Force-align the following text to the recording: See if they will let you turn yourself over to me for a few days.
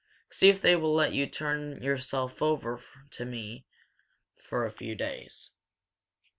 See 0.31 0.49
if 0.49 0.61
they 0.63 0.75
will 0.75 0.95
let 0.95 1.13
you 1.13 1.27
turn 1.27 1.83
yourself 1.83 2.41
over 2.41 2.81
to 3.11 3.23
me 3.23 3.67
for 4.33 4.65
a 4.65 4.71
few 4.71 4.95
days. 4.95 5.51